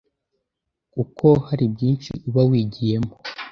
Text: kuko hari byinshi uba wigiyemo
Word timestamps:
kuko 0.93 1.27
hari 1.47 1.65
byinshi 1.73 2.11
uba 2.27 2.41
wigiyemo 2.49 3.13